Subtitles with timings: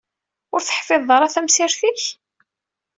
[0.53, 2.01] Ur teḥfiḍeḍ ara tamsirt-ik?